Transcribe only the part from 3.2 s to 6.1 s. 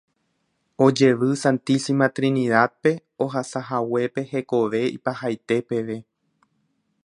ohasahaguépe hekove ipahaite peve